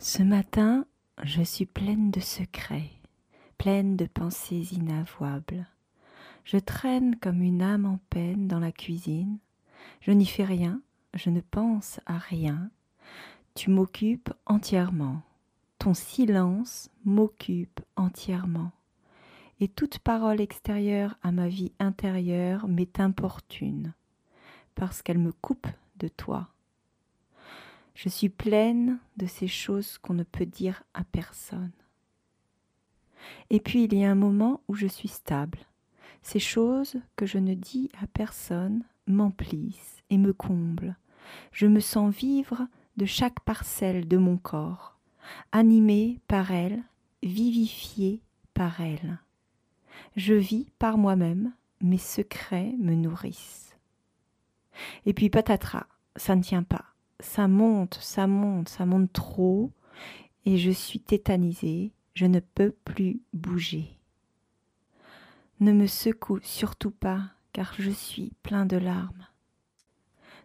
Ce 0.00 0.22
matin, 0.22 0.86
je 1.24 1.42
suis 1.42 1.66
pleine 1.66 2.12
de 2.12 2.20
secrets, 2.20 2.92
pleine 3.58 3.96
de 3.96 4.06
pensées 4.06 4.68
inavouables. 4.72 5.66
Je 6.44 6.56
traîne 6.56 7.16
comme 7.16 7.42
une 7.42 7.62
âme 7.62 7.84
en 7.84 7.98
peine 8.08 8.46
dans 8.46 8.60
la 8.60 8.70
cuisine. 8.70 9.38
Je 10.00 10.12
n'y 10.12 10.24
fais 10.24 10.44
rien, 10.44 10.80
je 11.14 11.30
ne 11.30 11.40
pense 11.40 11.98
à 12.06 12.16
rien. 12.16 12.70
Tu 13.56 13.70
m'occupes 13.70 14.32
entièrement. 14.46 15.22
Ton 15.80 15.94
silence 15.94 16.90
m'occupe 17.04 17.80
entièrement. 17.96 18.70
Et 19.58 19.66
toute 19.66 19.98
parole 19.98 20.40
extérieure 20.40 21.16
à 21.24 21.32
ma 21.32 21.48
vie 21.48 21.72
intérieure 21.80 22.68
m'est 22.68 23.00
importune, 23.00 23.94
parce 24.76 25.02
qu'elle 25.02 25.18
me 25.18 25.32
coupe 25.32 25.66
de 25.96 26.06
toi. 26.06 26.50
Je 27.98 28.08
suis 28.08 28.28
pleine 28.28 29.00
de 29.16 29.26
ces 29.26 29.48
choses 29.48 29.98
qu'on 29.98 30.14
ne 30.14 30.22
peut 30.22 30.46
dire 30.46 30.84
à 30.94 31.02
personne. 31.02 31.72
Et 33.50 33.58
puis 33.58 33.82
il 33.82 33.94
y 33.94 34.04
a 34.04 34.10
un 34.12 34.14
moment 34.14 34.60
où 34.68 34.74
je 34.74 34.86
suis 34.86 35.08
stable. 35.08 35.58
Ces 36.22 36.38
choses 36.38 36.94
que 37.16 37.26
je 37.26 37.38
ne 37.38 37.54
dis 37.54 37.90
à 38.00 38.06
personne 38.06 38.84
m'emplissent 39.08 40.04
et 40.10 40.16
me 40.16 40.32
comblent. 40.32 40.94
Je 41.50 41.66
me 41.66 41.80
sens 41.80 42.14
vivre 42.14 42.68
de 42.96 43.04
chaque 43.04 43.40
parcelle 43.40 44.06
de 44.06 44.16
mon 44.16 44.36
corps, 44.36 44.96
animée 45.50 46.20
par 46.28 46.52
elles, 46.52 46.84
vivifiée 47.24 48.22
par 48.54 48.80
elles. 48.80 49.18
Je 50.14 50.34
vis 50.34 50.70
par 50.78 50.98
moi-même, 50.98 51.52
mes 51.80 51.98
secrets 51.98 52.76
me 52.78 52.94
nourrissent. 52.94 53.76
Et 55.04 55.12
puis 55.12 55.30
patatras, 55.30 55.88
ça 56.14 56.36
ne 56.36 56.42
tient 56.42 56.62
pas 56.62 56.94
ça 57.20 57.48
monte, 57.48 57.94
ça 57.94 58.26
monte, 58.26 58.68
ça 58.68 58.86
monte 58.86 59.12
trop, 59.12 59.72
et 60.44 60.56
je 60.56 60.70
suis 60.70 61.00
tétanisée, 61.00 61.92
je 62.14 62.26
ne 62.26 62.40
peux 62.40 62.70
plus 62.84 63.20
bouger. 63.32 63.98
Ne 65.60 65.72
me 65.72 65.86
secoue 65.86 66.40
surtout 66.42 66.90
pas, 66.90 67.30
car 67.52 67.74
je 67.78 67.90
suis 67.90 68.32
plein 68.42 68.66
de 68.66 68.76
larmes. 68.76 69.26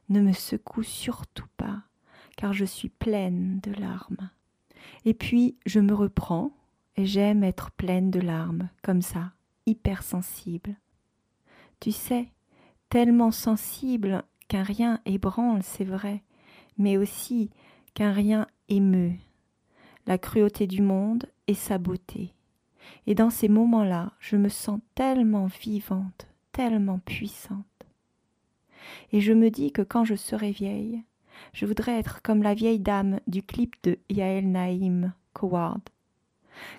Ne 0.10 0.22
me 0.22 0.34
secoue 0.34 0.84
surtout 0.84 1.48
pas, 1.58 1.84
car 2.36 2.54
je 2.54 2.66
suis 2.66 2.90
pleine 2.90 3.60
de 3.62 3.72
larmes. 3.72 4.30
Et 5.06 5.14
puis 5.14 5.58
je 5.66 5.80
me 5.80 5.94
reprends, 5.94 6.52
et 6.96 7.06
j'aime 7.06 7.44
être 7.44 7.72
pleine 7.72 8.12
de 8.12 8.20
larmes, 8.20 8.70
comme 8.82 9.02
ça, 9.02 9.32
hypersensible. 9.66 10.76
Tu 11.80 11.92
sais, 11.92 12.30
tellement 12.90 13.32
sensible 13.32 14.24
qu'un 14.48 14.64
rien 14.64 15.00
ébranle, 15.06 15.64
c'est 15.64 15.86
vrai, 15.86 16.24
mais 16.78 16.98
aussi 16.98 17.50
qu'un 17.94 18.12
rien 18.12 18.48
émeut, 18.70 19.14
la 20.08 20.18
cruauté 20.18 20.68
du 20.68 20.82
monde 20.82 21.26
et 21.48 21.54
sa 21.54 21.78
beauté. 21.78 22.34
Et 23.08 23.16
dans 23.16 23.30
ces 23.30 23.50
moments-là, 23.50 24.12
je 24.20 24.36
me 24.36 24.50
sens 24.50 24.80
tellement 24.96 25.48
vivante, 25.48 26.28
tellement 26.52 27.00
puissante. 27.00 27.66
Et 29.12 29.22
je 29.22 29.34
me 29.34 29.50
dis 29.50 29.72
que 29.72 29.82
quand 29.82 30.04
je 30.04 30.16
serai 30.16 30.52
vieille, 30.52 31.04
je 31.54 31.66
voudrais 31.66 32.00
être 32.00 32.22
comme 32.22 32.44
la 32.44 32.54
vieille 32.54 32.80
dame 32.80 33.20
du 33.28 33.44
clip 33.44 33.76
de 33.84 33.98
Yael 34.10 34.52
Naïm 34.52 35.14
Coward. 35.34 35.82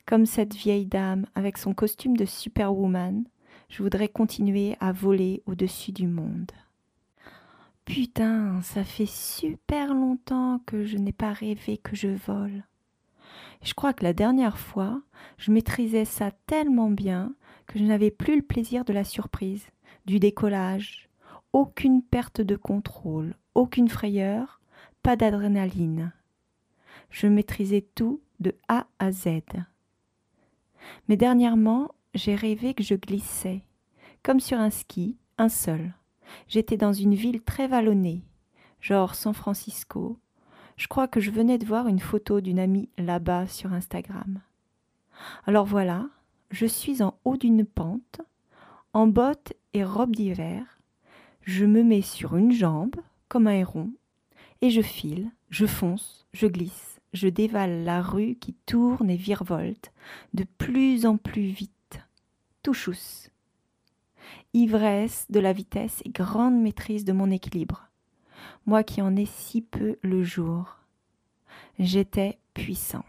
Comme 0.06 0.26
cette 0.26 0.54
vieille 0.54 0.86
dame 0.86 1.26
avec 1.34 1.58
son 1.58 1.74
costume 1.74 2.16
de 2.16 2.24
superwoman, 2.24 3.24
je 3.68 3.82
voudrais 3.82 4.08
continuer 4.08 4.76
à 4.80 4.92
voler 4.92 5.42
au-dessus 5.46 5.92
du 5.92 6.06
monde. 6.06 6.52
Putain, 7.84 8.62
ça 8.62 8.82
fait 8.82 9.06
super 9.06 9.94
longtemps 9.94 10.60
que 10.66 10.84
je 10.84 10.96
n'ai 10.96 11.12
pas 11.12 11.32
rêvé 11.32 11.76
que 11.76 11.94
je 11.94 12.08
vole. 12.08 12.64
Je 13.62 13.74
crois 13.74 13.92
que 13.92 14.04
la 14.04 14.14
dernière 14.14 14.58
fois, 14.58 15.02
je 15.36 15.50
maîtrisais 15.50 16.04
ça 16.04 16.30
tellement 16.46 16.90
bien 16.90 17.34
que 17.66 17.78
je 17.78 17.84
n'avais 17.84 18.10
plus 18.10 18.36
le 18.36 18.42
plaisir 18.42 18.84
de 18.84 18.92
la 18.92 19.04
surprise, 19.04 19.66
du 20.06 20.18
décollage, 20.18 21.08
aucune 21.52 22.02
perte 22.02 22.40
de 22.40 22.56
contrôle, 22.56 23.34
aucune 23.54 23.88
frayeur, 23.88 24.60
pas 25.02 25.16
d'adrénaline. 25.16 26.12
Je 27.10 27.26
maîtrisais 27.26 27.86
tout 27.94 28.20
de 28.40 28.54
A 28.68 28.86
à 28.98 29.12
Z. 29.12 29.40
Mais 31.08 31.16
dernièrement, 31.16 31.90
j'ai 32.14 32.34
rêvé 32.34 32.74
que 32.74 32.82
je 32.82 32.94
glissais, 32.94 33.62
comme 34.22 34.40
sur 34.40 34.58
un 34.58 34.70
ski, 34.70 35.16
un 35.38 35.48
seul. 35.48 35.94
J'étais 36.48 36.76
dans 36.76 36.92
une 36.92 37.14
ville 37.14 37.42
très 37.42 37.68
vallonnée, 37.68 38.22
genre 38.80 39.14
San 39.14 39.34
Francisco. 39.34 40.18
Je 40.76 40.88
crois 40.88 41.08
que 41.08 41.20
je 41.20 41.30
venais 41.30 41.58
de 41.58 41.66
voir 41.66 41.88
une 41.88 42.00
photo 42.00 42.40
d'une 42.40 42.58
amie 42.58 42.88
là-bas 42.98 43.46
sur 43.46 43.72
Instagram. 43.72 44.40
Alors 45.46 45.66
voilà, 45.66 46.06
je 46.50 46.66
suis 46.66 47.02
en 47.02 47.18
haut 47.24 47.36
d'une 47.36 47.64
pente, 47.64 48.20
en 48.92 49.06
bottes 49.06 49.52
et 49.72 49.84
robe 49.84 50.14
d'hiver. 50.14 50.78
Je 51.42 51.64
me 51.64 51.82
mets 51.82 52.02
sur 52.02 52.36
une 52.36 52.52
jambe, 52.52 52.96
comme 53.28 53.46
un 53.46 53.52
héron, 53.52 53.90
et 54.62 54.70
je 54.70 54.80
file, 54.80 55.30
je 55.50 55.66
fonce, 55.66 56.26
je 56.32 56.46
glisse, 56.46 57.00
je 57.12 57.28
dévale 57.28 57.84
la 57.84 58.02
rue 58.02 58.36
qui 58.36 58.54
tourne 58.66 59.10
et 59.10 59.16
virevolte 59.16 59.92
de 60.32 60.44
plus 60.44 61.06
en 61.06 61.16
plus 61.16 61.42
vite. 61.42 62.00
Touchous 62.62 63.28
ivresse 64.52 65.26
de 65.30 65.40
la 65.40 65.52
vitesse 65.52 66.00
et 66.04 66.10
grande 66.10 66.60
maîtrise 66.60 67.04
de 67.04 67.12
mon 67.12 67.30
équilibre, 67.30 67.88
moi 68.66 68.82
qui 68.82 69.02
en 69.02 69.16
ai 69.16 69.26
si 69.26 69.62
peu 69.62 69.96
le 70.02 70.22
jour. 70.22 70.78
J'étais 71.78 72.38
puissante. 72.54 73.04